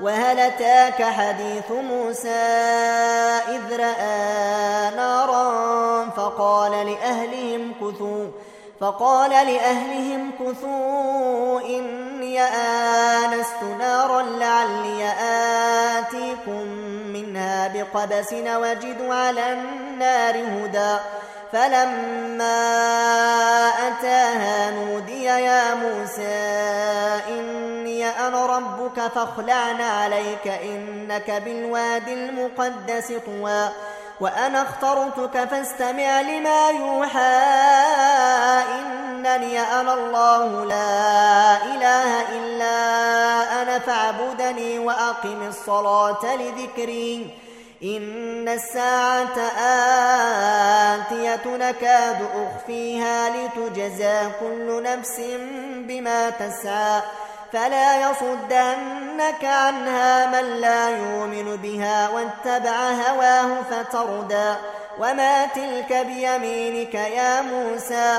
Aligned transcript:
وهل 0.00 0.40
أتاك 0.40 1.02
حديث 1.02 1.70
موسى 1.70 2.44
إذ 3.48 3.76
رأى 3.76 4.96
نارا 4.96 6.10
فقال 6.16 6.72
لأهلهم 6.72 7.72
كثوا 7.80 8.26
فقال 8.80 9.30
لأهلهم 9.30 10.30
كثوا 10.40 11.60
إني 11.60 12.40
آنست 12.42 13.62
نارا 13.78 14.22
لعلي 14.22 15.12
آتيكم 15.98 16.68
منها 17.12 17.68
بقبس 17.68 18.32
وجد 18.32 19.10
على 19.10 19.52
النار 19.52 20.34
هدى. 20.36 20.96
فلما 21.52 22.68
أتاها 23.88 24.70
نودي 24.70 25.24
يا 25.24 25.74
موسى 25.74 26.44
إني 27.28 28.06
أنا 28.08 28.46
ربك 28.46 29.00
فاخلعن 29.14 29.80
عليك 29.80 30.48
إنك 30.48 31.30
بالوادي 31.44 32.14
المقدس 32.14 33.12
طوى 33.26 33.68
وأنا 34.20 34.62
اخترتك 34.62 35.44
فاستمع 35.50 36.20
لما 36.20 36.68
يوحى 36.70 37.44
إنني 38.78 39.60
أنا 39.60 39.94
الله 39.94 40.64
لا 40.64 41.56
إله 41.64 42.28
إلا 42.36 42.76
أنا 43.62 43.78
فاعبدني 43.78 44.78
وأقم 44.78 45.48
الصلاة 45.48 46.36
لذكري 46.36 47.43
إن 47.84 48.48
الساعة 48.48 49.38
آتية 50.94 51.56
نكاد 51.56 52.16
أخفيها 52.36 53.30
لتجزى 53.30 54.18
كل 54.40 54.82
نفس 54.82 55.20
بما 55.76 56.30
تسعى 56.30 57.00
فلا 57.52 58.10
يصدنك 58.10 59.44
عنها 59.44 60.26
من 60.26 60.60
لا 60.60 60.88
يؤمن 60.90 61.56
بها 61.56 62.08
واتبع 62.08 62.90
هواه 62.90 63.62
فتردى 63.70 64.54
وما 64.98 65.46
تلك 65.46 65.92
بيمينك 66.06 66.94
يا 66.94 67.40
موسى 67.42 68.18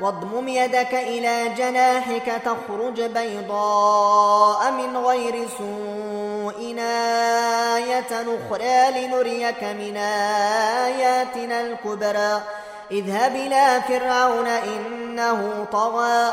واضمم 0.00 0.48
يدك 0.48 0.94
إلى 0.94 1.48
جناحك 1.48 2.42
تخرج 2.44 3.02
بيضاء 3.02 4.70
من 4.72 4.96
غير 4.96 5.48
سوء 5.58 6.76
آية 7.76 8.10
أخرى 8.10 9.06
لنريك 9.06 9.62
من 9.62 9.96
آياتنا 10.86 11.60
الكبرى. 11.60 12.42
اذهب 12.90 13.36
إلى 13.36 13.82
فرعون 13.88 14.46
إنه 14.46 15.66
طغى. 15.72 16.32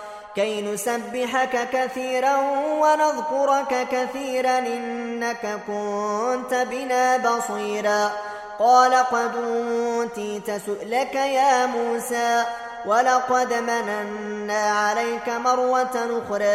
كي 0.35 0.61
نسبحك 0.61 1.69
كثيرا 1.73 2.35
ونذكرك 2.81 3.87
كثيرا 3.91 4.57
إنك 4.59 5.59
كنت 5.67 6.67
بنا 6.71 7.17
بصيرا 7.17 8.11
قال 8.59 8.93
قد 8.93 9.35
أوتيت 9.35 10.51
سؤلك 10.65 11.15
يا 11.15 11.65
موسى 11.65 12.43
ولقد 12.85 13.53
مننا 13.53 14.71
عليك 14.71 15.29
مروة 15.29 16.21
أخرى 16.21 16.45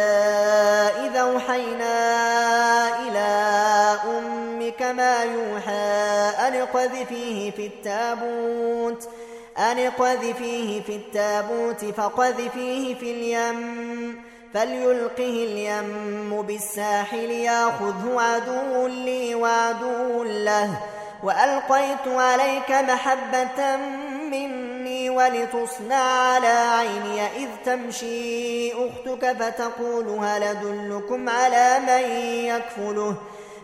إذا 1.07 1.21
أوحينا 1.21 1.97
إلى 2.99 3.27
أمك 4.05 4.81
ما 4.81 5.23
يوحى 5.23 6.29
أن 6.47 6.65
قذفيه 6.73 7.51
في 7.51 7.67
التابوت 7.67 9.09
أن 9.57 9.79
قذفيه 9.79 10.81
في 10.81 10.95
التابوت 10.95 11.85
فقذفيه 11.85 12.95
في 12.95 13.11
اليم 13.11 14.21
فليلقه 14.53 15.45
اليم 15.49 16.41
بالساحل 16.41 17.31
ياخذه 17.31 18.21
عدو 18.21 18.87
لي 18.87 19.35
وعدو 19.35 20.23
له 20.23 20.79
وألقيت 21.23 22.07
عليك 22.07 22.71
محبة 22.71 23.75
مني 24.31 25.09
ولتصنع 25.09 25.95
على 25.95 26.47
عيني 26.47 27.21
إذ 27.21 27.49
تمشي 27.65 28.73
أختك 28.73 29.37
فتقول 29.39 30.07
هل 30.07 30.43
أدلكم 30.43 31.29
على 31.29 31.79
من 31.79 32.11
يكفله؟ 32.45 33.15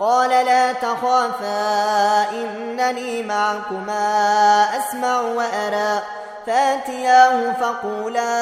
قال 0.00 0.30
لا 0.30 0.72
تخافا 0.72 2.30
إنني 2.30 3.22
معكما 3.22 4.64
أسمع 4.76 5.20
وأرى. 5.20 6.02
فأتياه 6.46 7.52
فقولا 7.52 8.40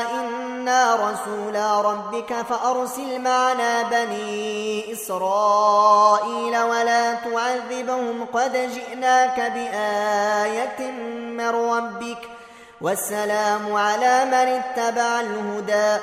إن 0.00 0.48
إنا 0.68 0.94
رسولا 0.94 1.80
ربك 1.80 2.34
فأرسل 2.34 3.20
معنا 3.20 3.82
بني 3.82 4.92
إسرائيل 4.92 6.58
ولا 6.58 7.14
تعذبهم 7.14 8.26
قد 8.32 8.52
جئناك 8.52 9.40
بآية 9.40 10.90
من 11.38 11.48
ربك. 11.48 12.18
والسلام 12.80 13.74
على 13.76 14.24
من 14.24 14.34
اتبع 14.34 15.20
الهدى. 15.20 16.02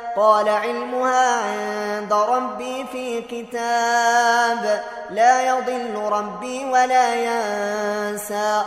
قال 0.15 0.49
علمها 0.49 1.41
عند 1.41 2.13
ربي 2.13 2.85
في 2.91 3.21
كتاب. 3.21 4.83
لا 5.09 5.41
يضل 5.41 5.95
ربي 5.95 6.65
ولا 6.65 7.15
ينسى. 7.15 8.63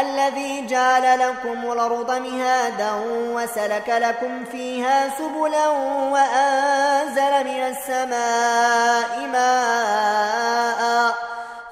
الذي 0.00 0.66
جعل 0.66 1.18
لكم 1.18 1.72
الأرض 1.72 2.10
مهادا 2.10 2.90
وسلك 3.08 3.88
لكم 3.88 4.44
فيها 4.44 5.08
سبلا 5.18 5.68
وأنزل 6.12 7.44
من 7.44 7.60
السماء 7.72 9.26
ماء 9.32 11.14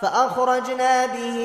فأخرجنا 0.00 1.06
به 1.06 1.38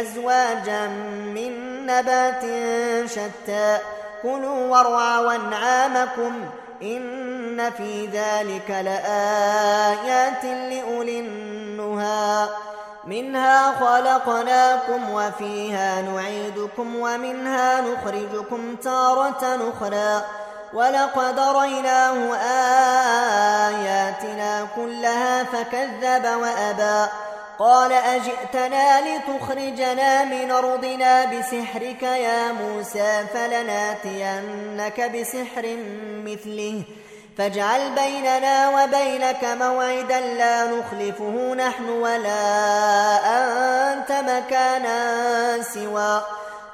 أزواجا 0.00 0.86
من 1.34 1.86
نبات 1.86 2.44
شتى. 3.10 3.78
كلوا 4.24 4.68
وارعوا 4.68 5.34
أنعامكم 5.34 6.32
إن 6.82 7.70
في 7.70 8.06
ذلك 8.06 8.70
لآيات 8.70 10.44
لأولي 10.44 11.20
النهى. 11.20 12.48
منها 13.04 13.72
خلقناكم 13.72 15.10
وفيها 15.10 16.02
نعيدكم 16.02 16.96
ومنها 16.96 17.80
نخرجكم 17.80 18.76
تارة 18.76 19.70
أخرى. 19.70 20.24
ولقد 20.74 21.40
ريناه 21.40 22.34
آياتنا 23.68 24.66
كلها 24.76 25.44
فكذب 25.44 26.24
وأبى. 26.24 27.10
قال 27.58 27.92
أجئتنا 27.92 29.00
لتخرجنا 29.00 30.24
من 30.24 30.50
أرضنا 30.50 31.24
بسحرك 31.24 32.02
يا 32.02 32.52
موسى 32.52 33.24
فلناتينك 33.34 35.00
بسحر 35.00 35.76
مثله. 36.24 36.82
فاجعل 37.38 37.94
بيننا 37.94 38.68
وبينك 38.68 39.44
موعدا 39.44 40.20
لا 40.20 40.64
نخلفه 40.64 41.54
نحن 41.54 41.88
ولا 41.88 42.44
أنت 43.92 44.12
مكانا 44.12 45.62
سوى. 45.62 46.22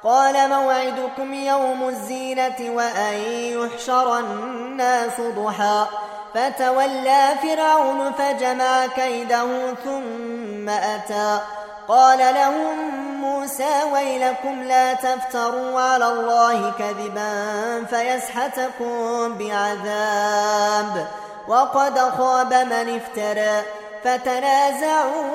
قال 0.03 0.49
موعدكم 0.49 1.33
يوم 1.33 1.89
الزينة 1.89 2.57
وأن 2.59 3.13
يحشر 3.29 4.19
الناس 4.19 5.21
ضحى. 5.21 5.85
فتولى 6.33 7.29
فرعون 7.43 8.11
فجمع 8.11 8.85
كيده 8.85 9.73
ثم 9.83 10.69
أتى. 10.69 11.39
قال 11.87 12.19
لهم 12.19 12.75
موسى 13.21 13.83
ويلكم 13.93 14.63
لا 14.63 14.93
تفتروا 14.93 15.81
على 15.81 16.07
الله 16.07 16.71
كذبا 16.79 17.85
فيسحتكم 17.85 19.37
بعذاب. 19.37 21.07
وقد 21.47 21.99
خاب 21.99 22.53
من 22.53 23.01
افترى. 23.01 23.61
فتنازعوا 24.03 25.33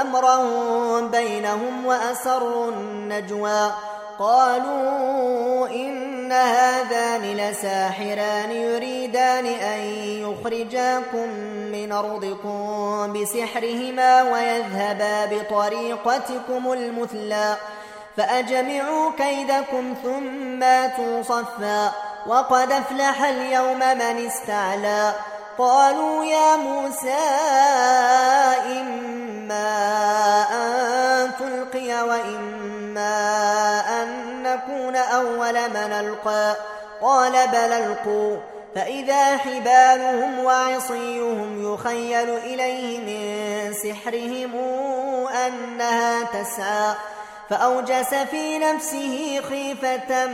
أمرهم 0.00 1.08
بينهم 1.08 1.86
وأسروا 1.86 2.70
النجوى. 2.70 3.70
قالوا 4.18 5.68
إن 5.68 6.17
هذان 6.32 7.22
لساحران 7.22 8.50
يريدان 8.50 9.46
أن 9.46 9.80
يخرجاكم 10.24 11.28
من 11.72 11.92
أرضكم 11.92 13.12
بسحرهما 13.12 14.22
ويذهبا 14.22 15.26
بطريقتكم 15.26 16.72
المثلى 16.72 17.56
فأجمعوا 18.16 19.12
كيدكم 19.18 19.94
ثم 20.02 20.62
اتوا 20.62 21.22
صفا 21.22 21.92
وقد 22.26 22.72
افلح 22.72 23.22
اليوم 23.24 23.78
من 23.78 24.26
استعلى 24.26 25.12
قالوا 25.58 26.24
يا 26.24 26.56
موسى 26.56 27.24
إما 28.80 29.68
أن 30.52 31.30
تلقي 31.38 32.02
وإما 32.02 33.27
أن 34.68 34.74
نكون 34.74 34.96
أول 34.96 35.52
من 35.52 35.76
ألقى. 35.76 36.56
قال 37.02 37.32
بل 37.32 37.56
ألقوا. 37.56 38.36
فإذا 38.74 39.36
حبالهم 39.36 40.44
وعصيهم 40.44 41.74
يخيل 41.74 42.30
إليه 42.30 42.98
من 42.98 43.72
سحرهم 43.74 44.56
أنها 45.46 46.22
تسعى. 46.22 46.94
فأوجس 47.50 48.14
في 48.14 48.58
نفسه 48.58 49.40
خيفة 49.48 50.26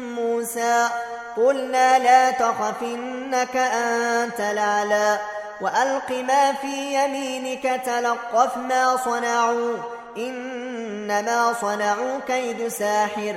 موسى. 0.00 0.88
قلنا 1.36 1.98
لا 1.98 2.30
تخف 2.30 2.82
إنك 2.82 3.56
أنت 3.56 4.40
الأعلى. 4.40 5.18
وألق 5.60 6.10
ما 6.10 6.52
في 6.52 6.94
يمينك 6.94 7.80
تلقف 7.86 8.56
ما 8.56 8.96
صنعوا. 8.96 9.76
إنما 10.16 11.54
صنعوا 11.60 12.18
كيد 12.26 12.68
ساحر. 12.68 13.36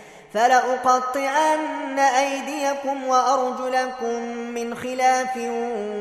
فلأقطعن 0.33 1.99
أيديكم 1.99 3.07
وأرجلكم 3.07 4.21
من 4.27 4.75
خلاف 4.75 5.37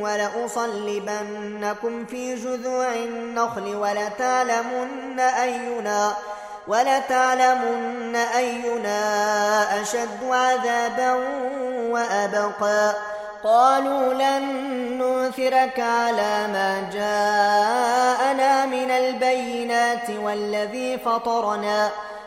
ولأصلبنكم 0.01 2.07
في 2.07 2.35
جذوع 2.35 2.95
النخل 2.95 3.75
ولتعلمن 3.75 5.21
أينا 5.21 6.15
ولتعلمن 6.69 8.17
أينا 8.17 9.03
أشد 9.83 10.25
عذابا 10.31 11.13
وأبقى. 11.91 12.95
قالوا 13.45 14.15
لن 14.15 14.43
نؤثرك 14.99 15.81
على 15.81 16.47
ما 16.53 16.91
جاءنا 16.93 18.67
من 18.67 18.91
البينات 18.91 20.11
والذي 20.11 20.99
فطرنا. 20.99 21.91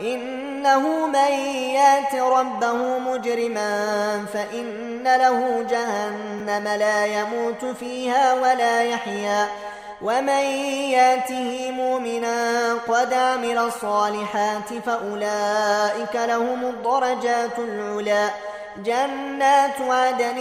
إنه 0.00 1.06
من 1.06 1.32
يات 1.74 2.14
ربه 2.14 2.98
مجرما 2.98 4.24
فإن 4.34 5.02
له 5.04 5.66
جهنم 5.70 6.68
لا 6.68 7.06
يموت 7.06 7.64
فيها 7.64 8.34
ولا 8.34 8.82
يحيا 8.82 9.48
ومن 10.02 10.44
ياته 10.90 11.70
مؤمنا 11.70 12.74
قد 12.74 13.12
عمل 13.12 13.58
الصالحات 13.58 14.72
فأولئك 14.86 16.14
لهم 16.14 16.64
الدرجات 16.64 17.58
العلا 17.58 18.28
جنات 18.76 19.80
عدن 19.80 20.36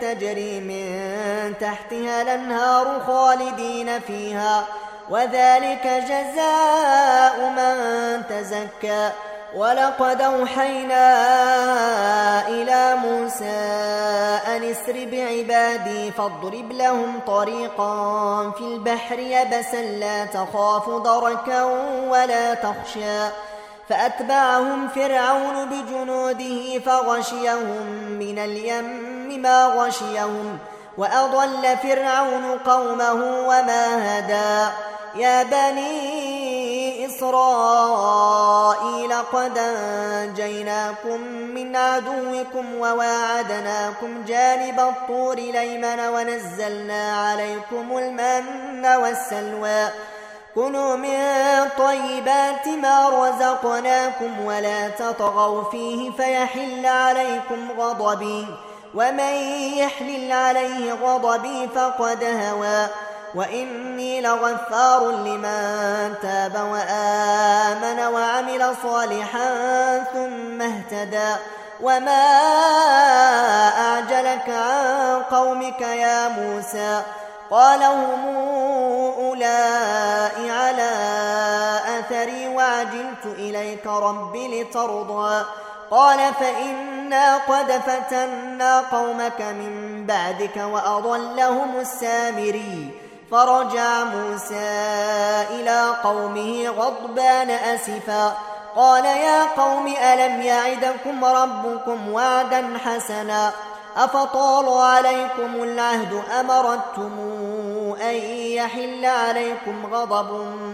تجري 0.00 0.60
من 0.60 1.54
تحتها 1.60 2.22
الأنهار 2.22 3.00
خالدين 3.06 4.00
فيها 4.00 4.64
وذلك 5.10 5.86
جزاء 5.86 7.52
من 7.56 8.22
تزكى. 8.28 9.10
ولقد 9.56 10.20
أوحينا 10.20 11.06
إلى 12.48 12.94
موسى 12.94 13.44
أن 14.46 14.64
اسر 14.70 15.08
بعبادي 15.12 16.10
فاضرب 16.10 16.72
لهم 16.72 17.20
طريقا 17.26 18.50
في 18.50 18.60
البحر 18.60 19.18
يبسا 19.18 19.82
لا 19.82 20.24
تخاف 20.24 20.90
دركا 20.90 21.62
ولا 22.08 22.54
تخشى. 22.54 23.28
فأتبعهم 23.88 24.88
فرعون 24.88 25.68
بجنوده 25.68 26.78
فغشيهم 26.78 27.86
من 28.18 28.38
اليم 28.38 29.42
ما 29.42 29.66
غشيهم. 29.66 30.58
وأضل 30.98 31.76
فرعون 31.82 32.58
قومه 32.66 33.14
وما 33.48 34.18
هدى. 34.18 34.72
يا 35.16 35.42
بني 35.42 37.06
إسرائيل 37.06 38.34
قد 39.32 39.58
أنجيناكم 39.58 41.20
من 41.54 41.76
عدوكم 41.76 42.74
وواعدناكم 42.74 44.24
جانب 44.26 44.80
الطور 44.80 45.34
ليمن 45.34 46.00
ونزلنا 46.00 47.26
عليكم 47.26 47.98
المن 47.98 48.86
والسلوى. 48.86 49.88
كلوا 50.54 50.96
من 50.96 51.18
طيبات 51.78 52.68
ما 52.68 53.08
رزقناكم 53.08 54.44
ولا 54.44 54.88
تطغوا 54.88 55.70
فيه 55.70 56.10
فيحل 56.10 56.86
عليكم 56.86 57.72
غضبي. 57.78 58.46
ومن 58.94 59.34
يحلل 59.78 60.32
عليه 60.32 60.92
غضبي 60.92 61.68
فقد 61.74 62.24
هوى. 62.24 62.86
وإني 63.34 64.20
لغفار 64.20 65.10
لمن 65.10 66.14
تاب 66.22 66.54
وآمن 66.54 68.14
وعمل 68.14 68.74
صالحا 68.82 69.48
ثم 70.12 70.62
اهتدى 70.62 71.34
وما 71.80 72.26
أعجلك 73.78 74.48
عن 74.48 75.22
قومك 75.22 75.80
يا 75.80 76.28
موسى 76.28 77.02
قال 77.50 77.82
هم 77.82 78.36
أولئك 79.18 80.50
على 80.50 80.90
أثري 81.98 82.48
وعجلت 82.48 83.26
إليك 83.26 83.86
رب 83.86 84.36
لترضى 84.36 85.44
قال 85.90 86.34
فإنا 86.40 87.36
قد 87.36 87.72
فتنا 87.72 88.80
قومك 88.80 89.40
من 89.40 90.04
بعدك 90.06 90.56
وأضلهم 90.56 91.80
السامري 91.80 93.03
فرجع 93.34 94.04
موسى 94.04 94.70
إلى 95.50 95.96
قومه 96.04 96.68
غضبان 96.68 97.50
أسفا. 97.50 98.36
قال 98.76 99.04
يا 99.04 99.44
قوم 99.56 99.86
ألم 99.86 100.42
يعدكم 100.42 101.24
ربكم 101.24 102.12
وعدا 102.12 102.78
حسنا؟ 102.84 103.52
أفطال 103.96 104.68
عليكم 104.68 105.62
العهد 105.62 106.22
أمرتم 106.40 107.18
أن 108.02 108.14
يحل 108.58 109.04
عليكم 109.04 109.86
غضب 109.94 110.32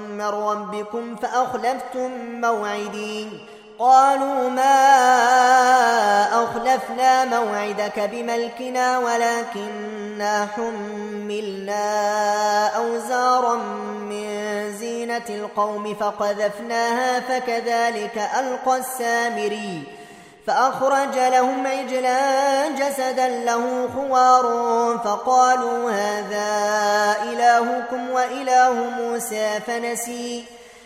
من 0.09 0.27
ربكم 0.27 1.17
فأخلفتم 1.17 2.11
موعدي. 2.41 3.29
قالوا 3.81 4.49
ما 4.49 4.75
أخلفنا 6.45 7.25
موعدك 7.25 8.01
بملكنا 8.01 8.99
ولكننا 8.99 10.49
حملنا 10.57 11.87
أوزارا 12.77 13.55
من 13.97 14.27
زينة 14.79 15.23
القوم 15.29 15.95
فقذفناها 15.95 17.21
فكذلك 17.21 18.29
ألقى 18.39 18.79
السامري 18.79 19.83
فأخرج 20.47 21.19
لهم 21.19 21.67
عجلا 21.67 22.69
جسدا 22.69 23.29
له 23.29 23.89
خوار 23.95 24.45
فقالوا 25.05 25.91
هذا 25.91 26.51
إلهكم 27.23 28.11
وإله 28.11 28.73
موسى 28.73 29.61
فنسي 29.67 30.45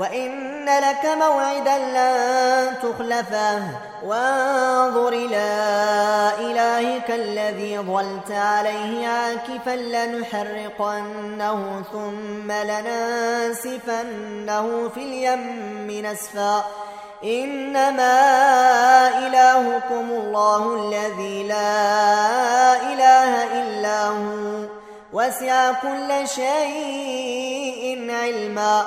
وإن 0.00 0.64
لك 0.64 1.04
موعدا 1.18 1.78
لن 1.78 2.74
تخلفه. 2.82 3.62
وانظر 4.06 5.08
إلى 5.08 5.62
إلهك 6.38 7.10
الذي 7.10 7.78
ظلت 7.78 8.30
عليه 8.30 9.08
عاكفا 9.08 9.76
لنحرقنه 9.76 11.82
ثم 11.92 12.52
لننسفنه 12.52 14.08
في 14.94 15.00
اليم 15.00 16.06
نسفا. 16.06 16.64
إنما 17.24 18.18
إلهكم 19.26 20.10
الله 20.10 20.74
الذي 20.74 21.48
لا 21.48 22.92
إله 22.92 23.62
إلا 23.62 24.06
هو. 24.06 24.64
وسع 25.12 25.72
كل 25.72 26.28
شيء 26.28 28.10
علما. 28.10 28.86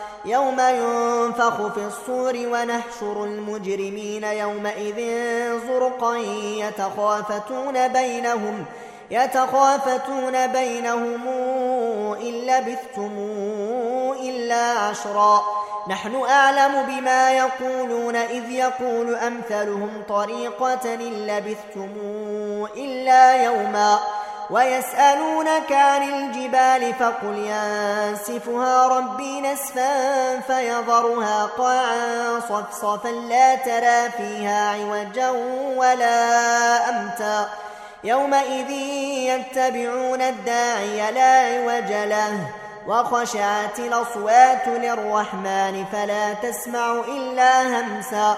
يوم 0.25 0.59
ينفخ 0.59 1.67
في 1.73 1.85
الصور 1.87 2.33
ونحشر 2.35 3.23
المجرمين 3.23 4.23
يومئذ 4.23 4.97
زرقا 5.67 6.15
يتخافتون 6.57 7.87
بينهم 7.87 8.65
يتخافتون 9.11 10.47
بينهم 10.47 11.27
إن 12.21 12.33
لبثتم 12.33 13.11
إلا 14.21 14.71
عشرا. 14.71 15.43
نحن 15.89 16.23
أعلم 16.29 16.83
بما 16.87 17.31
يقولون 17.31 18.15
إذ 18.15 18.51
يقول 18.51 19.15
أمثلهم 19.15 20.03
طريقة 20.09 20.93
إن 20.93 21.27
لبثتم 21.27 21.89
إلا 22.77 23.43
يوما. 23.43 23.99
ويسألونك 24.51 25.71
عن 25.71 26.03
الجبال 26.03 26.93
فقل 26.93 27.35
ينسفها 27.37 28.87
ربي 28.87 29.41
نسفا 29.41 30.39
فيظرها 30.39 31.45
قاعا 31.57 32.39
صفصفا 32.39 33.07
لا 33.07 33.55
ترى 33.55 34.11
فيها 34.17 34.69
عوجا 34.69 35.29
ولا 35.75 36.89
أمتا 36.89 37.49
يومئذ 38.03 38.69
يتبعون 39.29 40.21
الداعي 40.21 41.11
لا 41.11 41.39
عوج 41.39 41.91
له 41.91 42.47
وخشعت 42.87 43.79
الأصوات 43.79 44.67
للرحمن 44.67 45.85
فلا 45.91 46.33
تسمع 46.33 46.91
إلا 46.91 47.61
همسا 47.61 48.37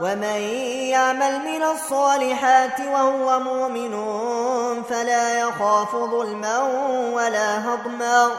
ومن 0.00 0.40
يعمل 0.90 1.38
من 1.38 1.62
الصالحات 1.62 2.80
وهو 2.80 3.40
مؤمن 3.40 3.92
فلا 4.82 5.38
يخاف 5.38 5.96
ظلما 5.96 6.62
ولا 7.12 7.74
هضما. 7.74 8.30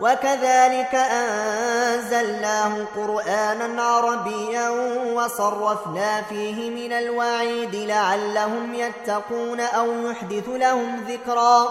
وكذلك 0.00 0.94
أنزلناه 0.94 2.86
قرآنا 2.96 3.82
عربيا 3.82 4.68
وصرفنا 5.14 6.22
فيه 6.22 6.70
من 6.70 6.92
الوعيد 6.92 7.74
لعلهم 7.74 8.74
يتقون 8.74 9.60
أو 9.60 9.92
يحدث 9.92 10.48
لهم 10.48 11.04
ذكرا. 11.08 11.68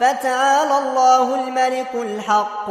فتعالى 0.00 0.78
الله 0.78 1.34
الملك 1.34 1.94
الحق. 1.94 2.70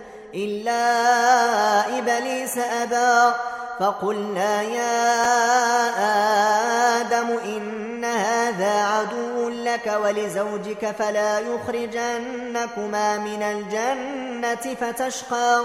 إلا 0.35 1.97
إبليس 1.97 2.57
أبى 2.57 3.35
فقلنا 3.79 4.61
يا 4.61 5.01
آدم 7.01 7.37
إن 7.45 8.05
هذا 8.05 8.83
عدو 8.83 9.49
لك 9.49 9.99
ولزوجك 10.03 10.95
فلا 10.99 11.39
يخرجنكما 11.39 13.17
من 13.17 13.43
الجنة 13.43 14.75
فتشقى 14.81 15.61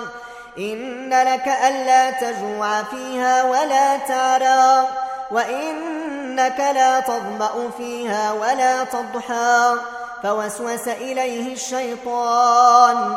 إن 0.58 1.10
لك 1.10 1.48
ألا 1.68 2.10
تجوع 2.10 2.82
فيها 2.82 3.44
ولا 3.44 3.96
تعرى 3.96 4.88
وإنك 5.30 6.58
لا 6.58 7.00
تظمأ 7.00 7.70
فيها 7.76 8.32
ولا 8.32 8.84
تضحى 8.84 9.74
فوسوس 10.22 10.88
إليه 10.88 11.52
الشيطان. 11.52 13.16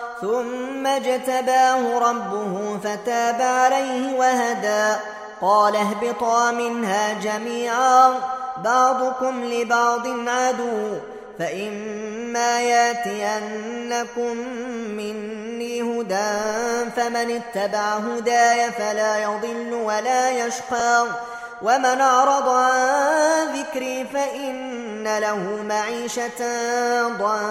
ثم 0.21 0.87
اجتباه 0.87 1.99
ربه 1.99 2.79
فتاب 2.83 3.41
عليه 3.41 4.17
وهدى. 4.17 4.99
قال 5.41 5.75
اهبطا 5.75 6.51
منها 6.51 7.13
جميعا 7.13 8.13
بعضكم 8.57 9.43
لبعض 9.43 10.07
عدو 10.27 10.97
فإما 11.39 12.61
ياتينكم 12.61 14.37
مني 14.97 15.81
هدى 15.81 16.31
فمن 16.95 17.41
اتبع 17.41 17.95
هداي 17.95 18.71
فلا 18.71 19.17
يضل 19.23 19.73
ولا 19.73 20.31
يشقى. 20.31 21.05
ومن 21.61 22.01
أعرض 22.01 22.49
عن 22.49 23.47
ذكري 23.55 24.05
فإن 24.13 25.17
له 25.17 25.63
معيشة 25.69 26.41
ضنكا. 27.07 27.50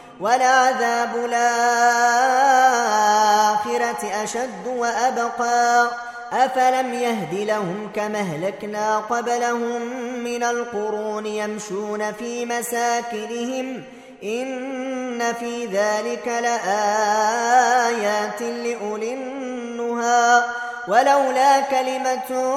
ولعذاب 0.21 1.15
الآخرة 1.15 1.41
أشد 4.23 4.67
وأبقى. 4.67 5.87
أفلم 6.33 6.93
يهد 6.93 7.33
لهم 7.33 7.91
كما 7.95 8.19
أهلكنا 8.19 8.97
قبلهم 8.97 9.81
من 10.23 10.43
القرون 10.43 11.25
يمشون 11.25 12.11
في 12.11 12.45
مساكنهم. 12.45 13.83
إن 14.23 15.33
في 15.33 15.65
ذلك 15.65 16.27
لآيات 16.27 18.41
لأولي 18.41 19.13
النهى. 19.13 20.43
ولولا 20.87 21.59
كلمة 21.59 22.53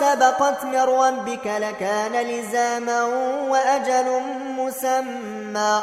سبقت 0.00 0.64
من 0.64 0.80
ربك 0.80 1.46
لكان 1.46 2.12
لزاما 2.12 3.04
وأجل 3.48 4.22
مسمى. 4.58 5.82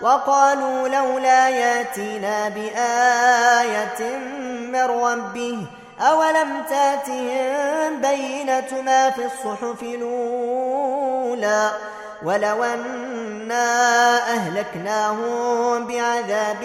وقالوا 0.00 0.88
لولا 0.88 1.48
ياتينا 1.48 2.48
بآية 2.48 4.16
من 4.72 4.82
ربه 4.82 5.58
أولم 6.00 6.62
تأتهم 6.68 8.00
بينة 8.00 8.82
ما 8.82 9.10
في 9.10 9.24
الصحف 9.24 9.82
الأولى 9.82 11.70
ولو 12.22 12.64
أنا 12.64 14.18
أهلكناهم 14.18 15.86
بعذاب 15.86 16.64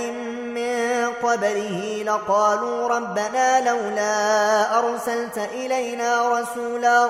من 0.56 1.12
قبله 1.24 2.04
لقالوا 2.06 2.88
ربنا 2.88 3.70
لولا 3.70 4.80
أرسلت 4.80 5.38
إلينا 5.38 6.40
رسولا 6.40 7.10